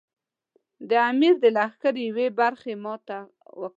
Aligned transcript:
د 0.89 0.91
امیر 1.11 1.33
د 1.43 1.45
لښکر 1.55 1.95
یوې 2.07 2.27
برخې 2.39 2.73
ماته 2.83 3.17
وکړه. 3.59 3.69